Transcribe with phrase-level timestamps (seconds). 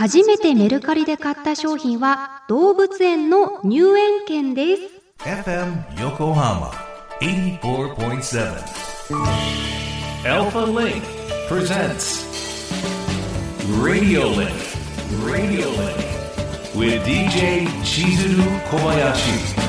[0.00, 4.82] 初めてメルカリで買った商品は動物園の入園券です。
[5.18, 6.70] FM Yokohama
[7.20, 8.64] 84.7
[10.24, 11.02] Alpha Link
[11.50, 12.24] presents
[13.84, 14.56] Radio Link
[15.22, 15.98] Radio Link
[16.74, 19.60] with DJ Chizuru Kobayashi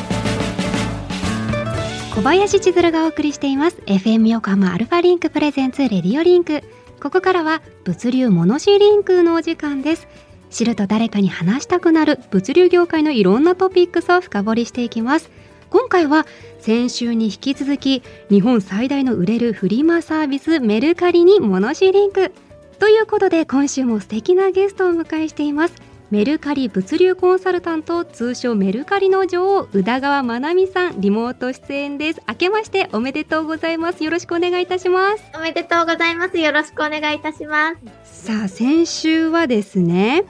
[2.15, 6.63] 小林千鶴がお送りしています FM 横浜 Alpha Link presents Radio Link
[7.01, 10.07] ここからは物流モノシリンクのお時間です。
[10.51, 15.31] 知ると誰かに話したくなる物流業界のいろんなトピックスを深掘りしていきます。
[15.71, 16.27] 今回は
[16.59, 22.31] 先週に引き続き日本最大の売れるフリマサービスメルカリにモノシリンク
[22.77, 25.90] ということで今週も素敵なゲストをお迎えしています。
[26.11, 32.21] メルカリ物流コンサルタント通称メルカリの女王宇田川まなみさんリモート出演です。
[32.27, 34.03] 明けましておめでとうございます。
[34.03, 35.23] よろしくお願いいたします。
[35.33, 36.37] おめでとうございます。
[36.37, 38.25] よろしくお願いいたします。
[38.25, 40.25] さあ先週はですね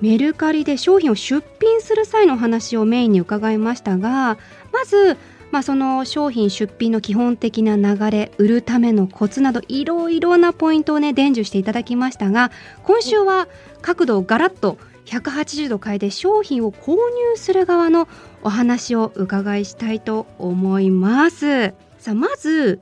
[0.00, 4.38] メルカリで商品を出品する際の話をメインに伺いましたが
[4.72, 5.16] まず
[5.50, 12.50] まあ、その商品出品の基本的な流れ売るためのコツなどいろいろなポイントをね伝授していただきましたが
[12.82, 13.48] 今週は
[13.80, 14.76] 角度をガラッと
[15.06, 18.08] 180度変えて商品を購入する側の
[18.42, 21.74] お話を伺いしたいと思います。
[21.98, 22.80] さあまず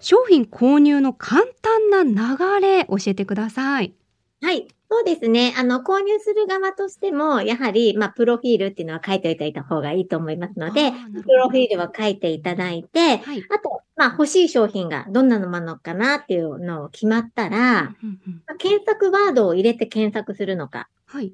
[0.00, 3.92] 商品購入の簡単な流れ教えてください。
[4.40, 5.52] はいそうですね。
[5.58, 17.94] あの、購入する側としても、やはり、まあ、プロフィールっていうのは書いておいた方がいいと思いますので、プロフィールを書いていただいて、はい、あと、まあ、欲しい商品がどんなのものかなっていうのを決まったら、ま
[18.46, 21.32] あ、検索ワードを入れて検索するのか、はい。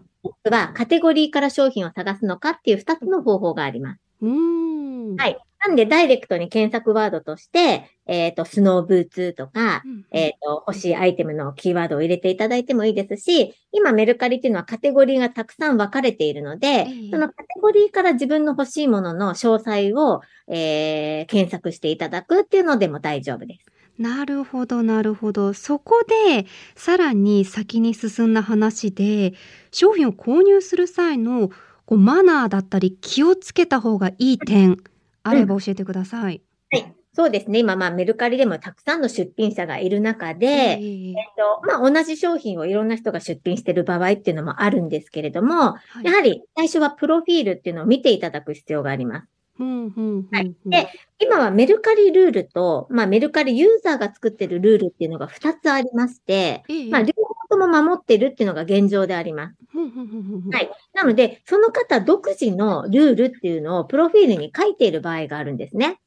[0.51, 4.01] はカテゴリーから商品を探すのかっていう2つの方法があります。
[4.23, 5.39] うんはい。
[5.67, 23.70] なんで、ダイレクトに検索ワードとして、えっ、ー、と、スノーブーツとか、うんえっ、ー、と、欲しいアイテムのキーワードを入れていただいてもいいですし、今メルカリっていうのはカテゴリーがたくさん分かれているので、そのカテゴリーから自分の欲しいものの詳細を、えー、検索していただくっていうのでも大丈夫です。
[24.01, 25.53] なるほど、なるほど。
[25.53, 29.35] そこで、さらに先に進んだ話で、
[29.73, 31.51] 商品を購入する際の
[31.85, 34.79] こうマナーだったり気をつけた方がいい点、
[35.23, 36.41] あれば教えてください。
[36.73, 36.95] はい。
[37.13, 37.59] そうですね。
[37.59, 49.29] 今、まあ、メルカリでもたくさんの出品者がいる中で、えー、えっと、まあ、同じ商品をいろんな人が出品している場合っていうのもあるんですけれども、はい、やはり最初はプロフィールっていうのを見ていただく必要があります。
[50.31, 50.55] はい。
[50.67, 50.89] で、
[51.19, 59.57] 今はメルカリルールと、まあ、メルカリユーザーが作ってるルールっていうのが2つありまして、えー、まあ、両方とも守ってるっていうのが現状であります。
[60.53, 60.71] はい。
[60.95, 66.01] なので、その方独自のルールっていうのをプロフィールに書いている場合があるんですね。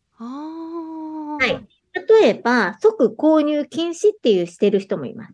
[1.40, 1.66] はい。
[1.94, 5.34] 例えば、即購入禁止っていうしてる人もいます。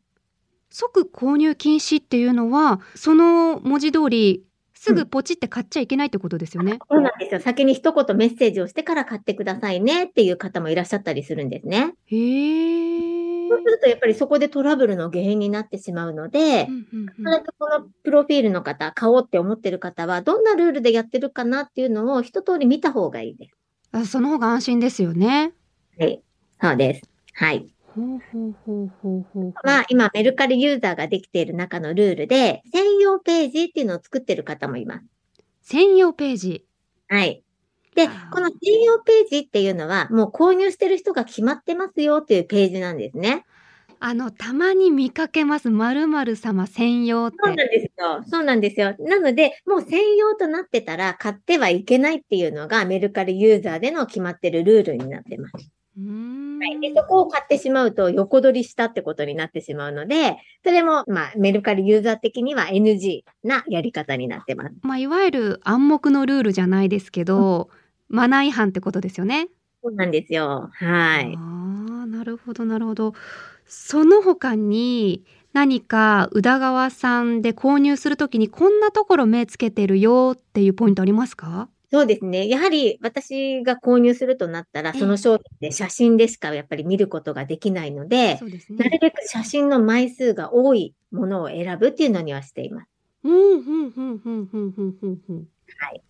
[0.72, 4.44] 即購入禁止っていうのは、その文字通り、
[4.81, 7.41] すぐポチって買っちゃいけないってことですよね、うん、そうなんですよ。
[7.41, 11.95] 先に一言メッセージをしてから買ってくださいねっていう方もいらっしゃったりするんですね。
[12.06, 13.50] へー。
[13.50, 16.84] そうするとやっぱりそこでトラブルの原因になってしまうので、必
[17.44, 23.57] ずこのプロフィールの方、買おうって思ってる方は、どんなルールでやってるかなっていうのを一通り見た方がいいです。
[23.91, 25.51] あその方が安心ですよね。
[26.00, 26.22] はい。
[26.61, 27.01] そうです。
[27.34, 27.67] はい。
[27.99, 35.05] ほうほうほうほうほうまあ、今、メルカリユーザーができている中のルールで、専用ページっていうのを作ってる方もいます。
[35.61, 36.65] 専用ページ
[37.09, 37.43] はい。
[37.95, 43.45] で、この専用ページっていうのは、もう購入してる人が決まってますよっていうページなんですね。
[44.01, 45.69] あの、たまに見かけます。
[45.69, 47.37] 〇〇様専用って。
[47.43, 48.23] そうなんですよ。
[48.25, 48.95] そうなんですよ。
[48.99, 55.69] なので、もう専用となってたら買ってはいけないっていうのがメルカリユーザーでの決まってるルールになってます。
[56.59, 64.75] はい、でそこを買ってしまうと横取りしたってことになってしまうので、それも、まあ、メルカリユーザー的には NG なやり方になってます。
[64.81, 67.69] まあ、いわゆる暗黙のルールじゃないですけど、
[68.09, 69.47] うん、マナー違反ってことですよね。
[69.81, 70.69] そうなんですよ。
[70.73, 71.35] はい。
[71.37, 73.13] ああ、なるほど、なるほど。
[73.66, 75.23] その他に
[75.53, 81.69] 何か宇田川さんで購入するときにこんなところ目つけてるよっていうポイントありますか？
[81.91, 82.47] そうですね。
[82.47, 92.90] やはり私が購入するとなったら、その商品で写真でしかやっぱり見ることができないので、でね、なるべく写真の枚数が多いものを選ぶっていうのにはしています。
[93.24, 95.47] うん、うん、うん、うん、うん、うん、うん。
[95.80, 96.03] はい。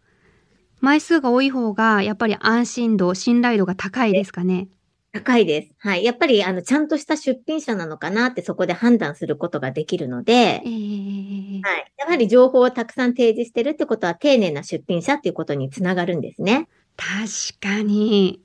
[0.82, 4.68] 枚数が多い方が、やっぱり安心度、信頼度が高いですかね。
[5.12, 5.74] 高いです。
[5.80, 6.04] はい。
[6.04, 11.92] やっぱり、あの、ちゃんとした出品者なのかなってそこで判断することができるので、えー、はい。
[11.98, 16.68] やはり情報をたくさん提示してるってことは、丁寧な出品者っていうことにつながるんですね。
[16.96, 18.42] 確かに。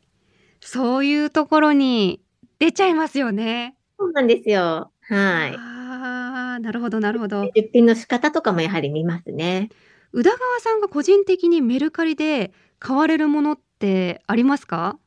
[0.61, 2.23] そういうところに
[2.59, 3.77] 出ちゃいますよね。
[3.99, 4.91] そうなんですよ。
[5.03, 5.55] はい。
[5.55, 7.43] あああ、なるほど、なるほど。
[7.55, 9.69] 出品の仕方とかもやはり見ますね。
[10.13, 14.99] 宇田川さんが個人的にメルカリで買われるものってありますか？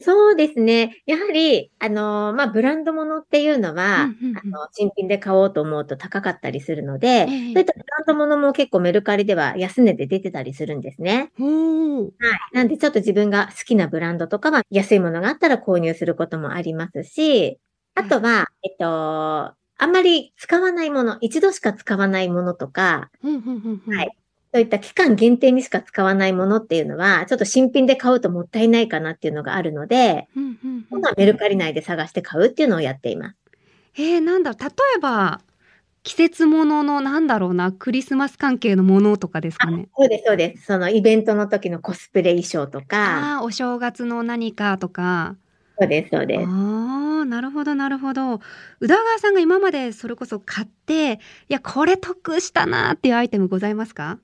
[0.00, 1.02] そうですね。
[1.06, 11.32] やはり、あの、まあ、ブランドものっていうのは、うんうんうんあの、新品で買おうと思うと高かったりするので、ええそういったブランドものも結構メルカリでは安値で出てたりするんですね。
[12.18, 12.56] はい。
[12.56, 17.58] なんでちょっと自分が好きなブランドとかは安いものがあったら購入することもありますし、
[17.94, 24.16] あとは、えっと、あんまり使わないもの、一度しか使わないものとか、うんうんうんうんはい
[24.54, 33.36] そういった期間限定にしか使わないものっていうのは、ちょっと新品で買うともったいないかなっていうのがあるので、うんうんうん今度はメルカリ内で探して買うっていうのをやっています。
[33.96, 35.40] えー、なんだろう例えば
[36.02, 39.88] 季節もののなんだろうなクリスマス関係のものとかですかね。
[39.96, 40.66] そうです、そうです。
[40.66, 45.36] そのイベントの時のコスプレ衣装とか、あお正月の何かとか。
[45.78, 46.44] そうです、そうです。
[46.44, 48.40] ああなるほどなるほど。
[48.80, 51.18] 宇田川さんが今までそれこそ買ってい
[51.48, 54.18] やこれ得したなっていうアイテムございますか？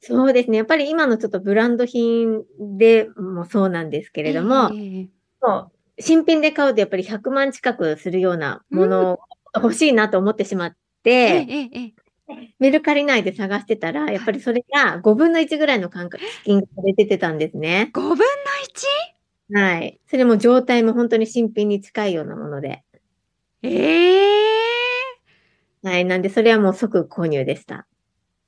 [0.00, 0.56] そうですね。
[0.56, 5.08] やっぱり今のちょっとブランド品でもそうなんですけれども、えー
[5.42, 5.72] そう
[6.02, 9.18] 新品で買うとやっぱり100万近くするようなものを
[9.56, 11.92] 欲しいなと思ってしまっえーて、えーえー
[12.58, 17.90] メルカリ内で探してたら、やっぱりそれが5分の1ぐらいの感覚、金額で出てたんですね。
[17.92, 18.24] 5分の
[19.52, 19.60] 1?
[19.60, 19.98] はい。
[20.08, 22.84] それも状態も本当に新品に近いようなもので。
[23.62, 24.30] ええ
[25.82, 26.04] はい。
[26.04, 27.88] なんで、それはもう即購入でした。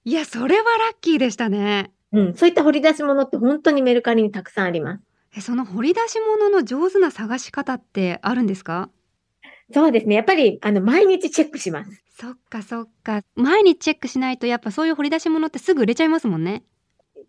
[0.05, 1.93] いやそれはラッキーでしたね。
[2.13, 2.35] うん。
[2.35, 5.03] そういった掘り出し物って本当にメルカリにたくさんあります。
[5.37, 8.91] えその掘り出し物の上手な探し方ってあるんですか？
[9.73, 10.17] そうですね。
[10.17, 12.03] やっぱり、あの、毎日チェックします。
[12.19, 16.65] そっかそっか毎日チェックしないとやっぱそういう掘り出し物ってすぐ売れちゃいますもんね。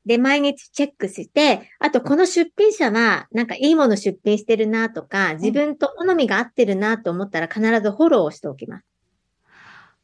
[0.06, 8.84] で、毎日チェックして、あと、この出品者は、なんかいいもの出品してるなとか、自分と好みが合ってるなと思ったら必ずフォローをしておきます。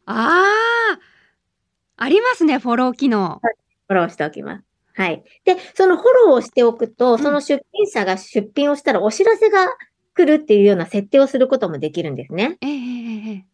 [0.05, 0.49] あ
[0.95, 0.99] あ
[2.01, 3.41] ありますねフォロー機能。
[3.87, 4.63] フォローしておきます。
[4.95, 5.23] はい。
[5.45, 9.67] で、そのフォローをしておくと、んその出品者が出品をしたらお知らせが
[10.15, 12.57] 来るっていうような設定をすることもできるんですね。
[12.61, 13.45] えええええ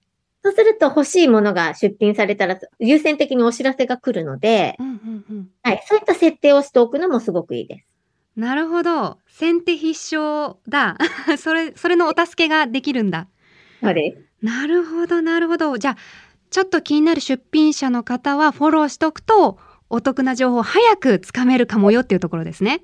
[0.44, 5.50] そうすると欲しいものが出品されたら優先的にお知らせが来るので、うんうんうん。
[5.64, 5.84] はい。
[5.88, 7.86] そういった設定をしておくのもすごくいいです。
[8.36, 10.98] なるほど先手必勝だ
[11.40, 13.28] それそれのお助けができるんだ。
[13.82, 14.46] そうです。
[14.46, 15.98] なるほどなるほどじゃあ
[16.56, 19.60] ちょっと気になる出品者の方はフォローしとくと
[19.90, 22.82] お得な情報を早くつかめるかもよっていうところですね。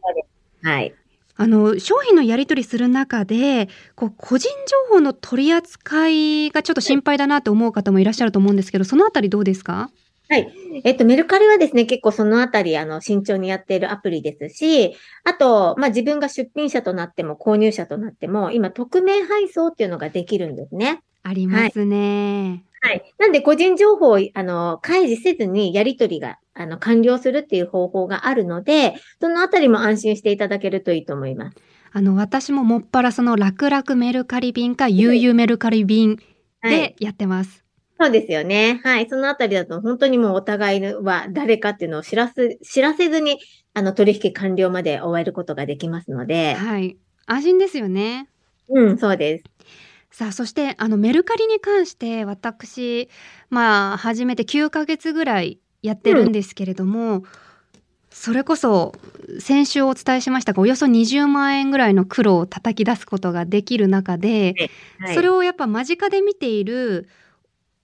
[0.62, 0.94] はい。
[1.38, 4.50] あの商品のやり取りする中でこう個人
[4.90, 9.90] 情報の取り扱いがちょっと心配だなと思う方もいらっしゃると思うんですけどそのあたりどうですか？
[10.28, 10.52] はい。
[10.84, 21.02] えっと、メルカリはですね、結構そのあたり、あの、慎重にやっているアプリですし、あと、まあ、自分が出品者となっても、購入者となっても、今、匿名配送っていうのができるんですね。
[21.24, 22.64] ありますね。
[22.84, 23.14] はい。
[23.20, 31.58] なんで、個人情報を、あの、開示せずに、やり取りが、あの、完了するっていう方法があるので、そのあたりも安心していただけるといいと思います。
[31.94, 36.18] あの私ももっぱらその楽々メルカリ便か悠々メルカリ便
[36.62, 36.96] はいで。
[37.00, 37.66] やってます。
[38.00, 38.82] そうですよね。
[38.84, 39.08] はい。
[39.10, 43.38] そのあたりだと、本当にもうお互いは誰かっていうのを知らす、知らせずに、
[43.74, 46.98] あの、取引完了まで終えることができますので、はい。
[47.28, 48.28] 安心ですよね。
[48.70, 49.44] うん、そうです。
[50.12, 53.10] さあそしてあのメルカリに関して私
[53.50, 57.24] まあ初めて9ヶ月ぐらいやってるんですけれども、
[58.12, 58.94] それこそ
[59.40, 64.56] 先週お伝えしましたがおよそ20万円ぐらいの苦労を叩き出すことができる中で、
[65.00, 65.16] はい。
[65.16, 67.10] それをやっぱ間近で見ている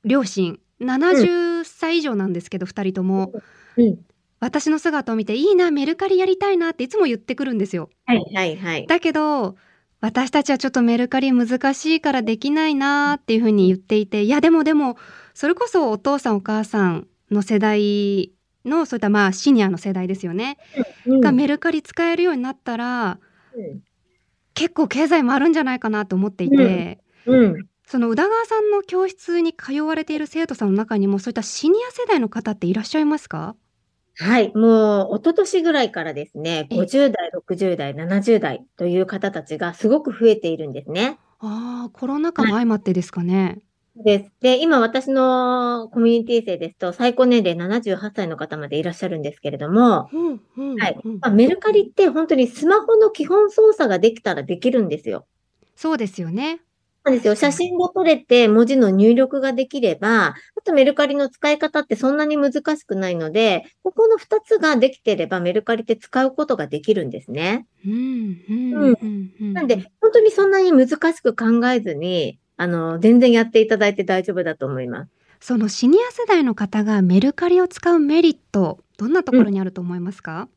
[0.03, 3.31] 両親70歳以上なんですけど、2人とも
[3.77, 3.97] うん。
[4.39, 7.89] 私の姿を見ていいなメルカリやりたいなっていつも言ってくるんですよ。
[8.05, 8.85] はい、はい、はい。
[8.85, 9.55] だけど
[9.99, 14.97] 私たちはちょっとメルカリ難しいからできないなっていうふうに言っていていやでもでも
[15.33, 18.31] それこそお父さんお母さんの世代
[18.65, 20.57] のそういったまあシニアの世代ですよね、
[21.05, 23.19] うんがメルカリ使えるようになったら
[23.55, 23.81] うん
[24.53, 27.67] 結構経済回るんじゃないかなと思っていて、うん。
[27.85, 33.55] その宇田川さんの教室に通われている生徒さんの中にもそういったシニア世代の方っていらっしゃいますか？
[34.19, 34.51] はい。
[34.55, 41.19] もう、一昨年ぐらいからですね、え50代、60代、70代という方たちがすごく増えているんですね。
[41.39, 43.59] ああコロナ禍も相まってですかね。
[44.03, 44.31] です。
[44.41, 55.27] で、今私のコミュニティ生ですと、最高年齢78歳の方までいらっしゃるんですけれども、うんうんはいうんまあ、メルカリって本当にスマホの基本操作ができたらできるんですよ。
[55.75, 56.61] そうですよね。
[57.07, 57.35] なんですよ。
[57.35, 67.65] 写真が撮れて文字の入力ができれば、あとメルカリの使い方ってそんなに難しくないので、ここの2つができてればメルカリって使うことができるんですね。
[67.85, 67.91] うん
[68.49, 75.11] うんうんうんうんなんで、本当にそんなに難しく考えずに、あの、全然やっていただいて大丈夫だと思います。
[75.39, 80.49] そのシニア世代の方がメルカリを使うメリット、どんなところにあると思いますか、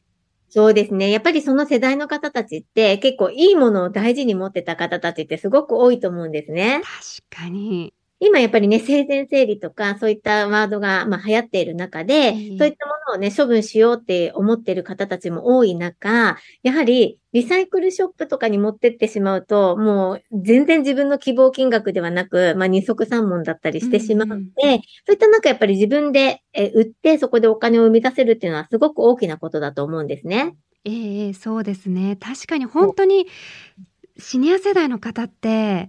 [0.51, 1.11] そうですね。
[1.11, 6.91] やっぱりその世代の方たちって結構いいものを大事に持ってた方たちってすごく多いと思うんですね。
[7.31, 7.95] 確かに。
[8.23, 26.43] 今やっぱりね、生前整理とかそういったワードがまあ流行っている中で、そういったものをね、処分しようって思っている方たちも多い中、やはりリサイクルショップとかに持ってってしまうと、もう全然自分の希望金額ではなく、まあ二足三門だったりしてしまうので、うんうん、そういった中やっぱり自分で
[26.75, 30.57] 売ってそこでお金を生み出せるっていうのはすごく大きなことだと思うんですね。
[30.85, 32.17] ええそうですね。
[32.21, 33.27] 確かに本当に
[34.19, 35.89] シニア世代の方って、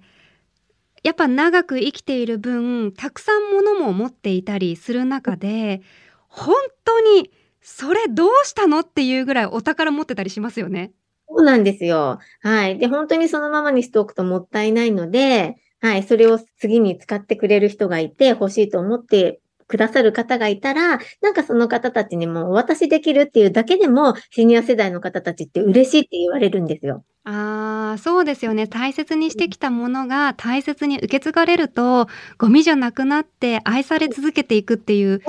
[1.03, 5.81] やっぱ長く生きている分、たくさんものも持っていたりする中で、
[6.27, 6.55] 本
[6.85, 7.31] 当に
[7.61, 10.91] それどうしたのっていうぐらいお宝持ってたりしますよね。
[11.27, 12.19] そうなんですよ。
[12.41, 12.77] はい。
[12.77, 16.03] で、本当にそのままにしておくともったいないので、はい。
[16.03, 27.03] それを次に使ってくれる人がいて欲しいと思ってくださる方がいたら、なんかその方たちにもお渡しできるっていうだけでも、シニア世代の方たちって嬉しいって言われるんですよ。
[27.23, 28.67] ああ、そうですよね。
[28.67, 35.21] 大切にしてきたものが大切に受け継がれると、ゴミじゃなくなって愛され続けていくっていう、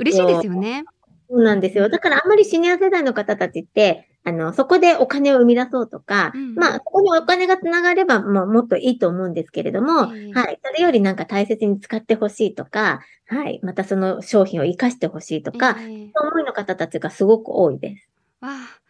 [0.00, 0.84] 嬉しいですよね。
[1.28, 1.88] そうなんですよ。
[1.88, 10.58] だからあんまりシニア世代の方たちって、あの、そこでお金を生み出そうとか、うん、まあ、そこにお金がつながれば、もうもっといいと思うんですけれども、はい。
[10.64, 13.60] それよりなんか大切に使ってほしいとか、はい。
[13.62, 18.08] またその商品を活かしてほしいとか、そういう思いの方たちがすごく多いです。
[18.40, 18.83] わあ。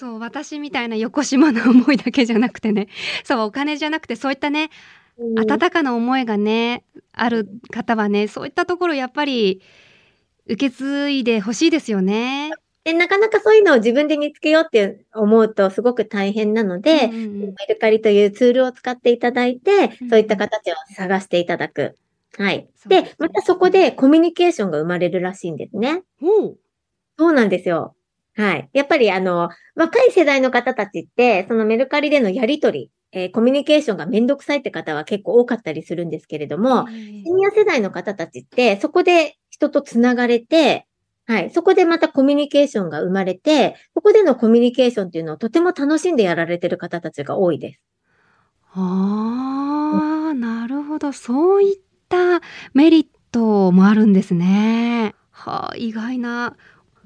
[0.00, 2.88] そう、私みたいな横島な思いだけじゃなくてね、
[3.22, 4.70] そう、お金じゃなくて、そういったね、
[5.18, 9.60] 温かな思いがね、ある方はね、そういったところやっぱり
[10.46, 12.50] 受け継いでほしいですよね。
[12.82, 21.94] で、なかなかそういうのを自分で見つけようって思うとすごく大変なので、うんうん、メルカリというツールを使っていただいて、そういった形を探していただく。
[22.38, 22.66] はい。
[22.86, 26.04] で、またそこでコミュニケーションが生まれるらしいんですね。
[27.18, 27.94] そうなんですよ。
[28.36, 28.68] はい。
[28.72, 40.86] やっぱりあの、若い世代の方たちって、そのメルカリでのやりとり、えー、コミュニケーションがめんどくさいって方は結構多かったりするんですけれども、シニア世代の方たちって、そこで人とつながれて、
[41.26, 41.50] はい。
[41.50, 47.80] そこでまたコミュニケーションが生まれて、ここでのコミュニケーションっていうのをとても楽しんでやられてる方たちが多いです。
[48.72, 51.12] ああ、なるほど。
[51.12, 51.76] そういっ
[52.08, 52.40] た
[52.74, 55.14] メリットもあるんですね。
[55.30, 56.56] はあ、意外な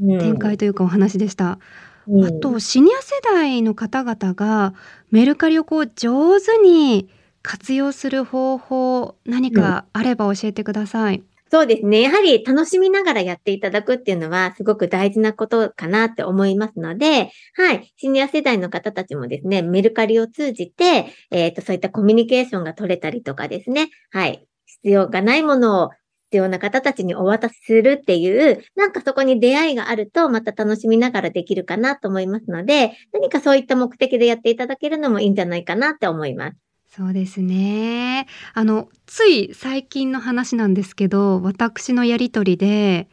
[0.01, 1.59] 展開というかお話でした。
[2.07, 4.75] うん、あと、シニア世代の方々が
[5.11, 7.09] メルカリをこう上手に
[7.43, 11.23] 活用する方法、何かあれば教えてください。
[11.51, 12.01] そうですね。
[12.01, 17.93] やはり楽しみながらやっていただくっていうのはすごく大事なことかなって思いますので、はい。
[17.97, 24.49] シニア世代の方たちもですね、メルカリを通じて、えっ、ー、と、そういったコミュニケーションが取れたりとかですね、はい。
[24.67, 25.91] 必要がないものを
[26.35, 36.57] 必要な方たちにお渡しするっていう、なんかそこに出会いがあると、また楽しみながらできるかなと思いますので、何かそういった目的でやっていただけるのもいいんじゃないかなって思います。
[36.97, 38.27] そうですね。
[38.53, 43.09] あの、つい最近の話なんですけど、私のやりとりで、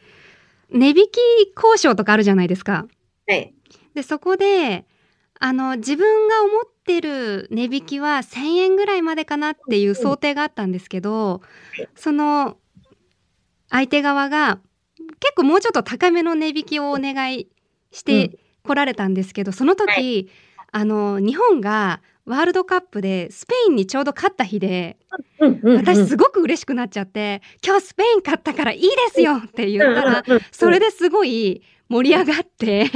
[0.70, 1.00] 値引き
[1.54, 2.88] 交渉とかあるじゃないですか。
[3.28, 3.54] はい。
[3.94, 4.84] で、そこで、
[5.38, 11.40] あの、自分が思ってる値引きは1000円ぐらいまでかなっていう想定があったんですけど、
[11.96, 12.56] その、
[13.72, 14.60] 相手側が
[15.18, 17.48] 結構もうちょっと高めの値引きをお願い
[17.90, 20.30] して来られたんですけど、その時、
[20.70, 24.98] あの、日本がワールドカップでスペインにちょうど勝った日で、
[25.38, 32.84] 私すごく嬉しくなっちゃって今日スペイン勝ったからいいですよって言ったら、それですごい盛り上がって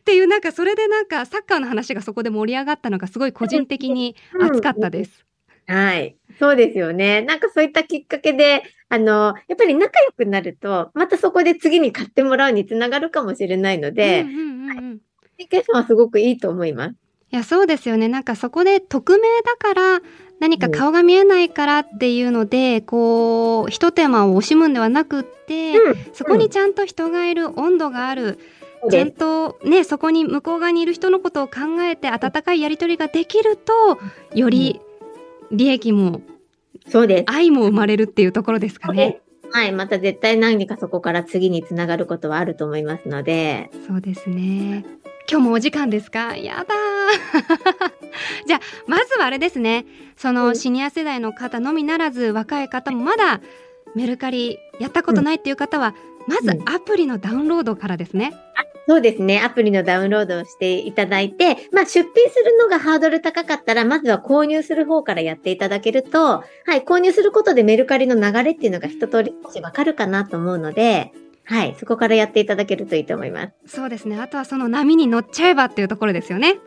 [0.00, 5.24] っていうなんかそれでなんかサッカーの話がそこで盛り上がったのがすごい個人的に熱かったです。
[5.66, 6.16] はい。
[6.38, 7.22] そうですよね。
[7.22, 14.98] なんかそういったきっかけで、あの、やっぱり仲良くなると、またそこで次に買ってもらうにつながるかもしれないので、コミュ
[15.38, 16.94] ニケーションはすごくいいと思います。
[17.32, 18.08] いやそうですよね。
[18.08, 20.00] なんかそこで匿名だから
[20.38, 28.38] 何か顔が見えないからっていうので、うん、こう一手間を惜しむんではなくって、うん、そこにちゃんと人がいる温度がある、
[28.84, 33.98] うん、ちゃんとねそこに向こう側にいる人のことを考えて温かいやり取りができると
[34.34, 34.80] より
[35.52, 36.22] 利益も
[36.88, 39.20] そうです愛も生まれるっていうところですかね。
[39.50, 43.70] はい、また絶対何かそこから次につながることはあると思いますので。
[43.86, 44.84] そうですね。
[45.30, 46.36] 今日もお時間ですか？
[46.36, 46.74] やだ
[48.46, 49.84] じゃあまずはあれですね
[50.16, 53.40] そのシニア世代の方のみならず若い方もまだ
[53.94, 55.94] メルカリやったことないっていう方は、
[56.26, 58.34] まずアプリのダウンロードからですね。
[58.88, 59.40] そうですね。
[59.40, 66.44] アプリのダウンロードをしていただいて、まあ、出品するのがハードル高かったら、まずは購入する方からやっていただけると、は
[66.76, 71.12] い、購入することでメルカリの流れっていうのが一通り少しわかるかなと思うので、
[71.44, 73.76] はい、そこからやっていただけるといいと思います。
[73.76, 74.20] そうですね。
[74.20, 76.58] あとはその波に乗っちゃえばっていうところですよね。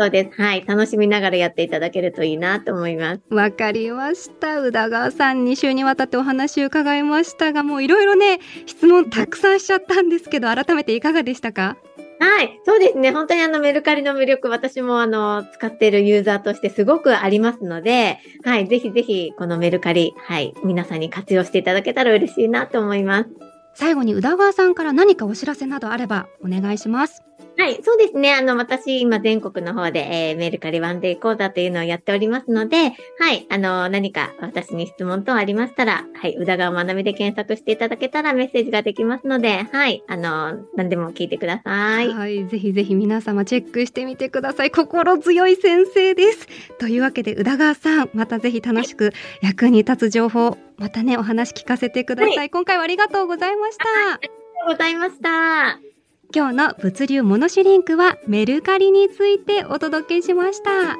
[0.00, 0.40] そうです。
[0.40, 0.64] はい。
[0.66, 3.20] 楽しみながらやっていただけるといいなと思います。
[3.28, 4.58] わかりました。
[4.62, 11.76] 宇田川さん2週にわたってお話を伺いましたが、もういろいろね、質問たくさんしちゃったんですけど、改めていかがでしたか？
[12.18, 12.58] はい。
[12.64, 13.12] そうですね。
[13.12, 18.66] 本当にあのメルカリの魅力、私もあの、使っているユーザーとしてすごくありますので、はい。
[18.68, 20.54] ぜひぜひ、このメルカリ、はい。
[20.64, 23.30] 皆さんに活用していただけたら嬉しいなと思います。
[23.74, 27.22] 最後に宇田川さんから何かお知らせなどあればお願いします。
[27.60, 28.32] はい、そうですね。
[28.32, 42.08] あの、私、今、全国の方で、えー、メルカリワンデー講座というのをやっておりますので、はい、あの、何か私に質問等ありましたら、はい、宇田川まなみで検索していただけたらメッセージができますので、はい、あの、何でも聞いてください。
[42.08, 44.70] はい、ぜひぜひ皆様チェックしてみてください。
[44.70, 46.48] 心強い先生です。
[46.78, 49.12] というわけで、宇田川さん、またぜひ楽しく
[49.42, 52.36] 役に立つ情報、またね、お話聞かせてください。
[52.38, 53.84] はい、今回はありがとうございました。
[54.14, 55.89] ありがとうございました。
[56.32, 60.96] 今日の物流モノシリンクはメルカリについてお届けしました。